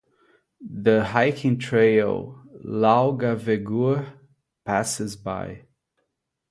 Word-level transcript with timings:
The 0.67 1.03
hiking 1.03 1.59
trail 1.59 2.43
"Laugavegur" 2.65 4.13
passes 4.65 5.15
by. 5.15 5.67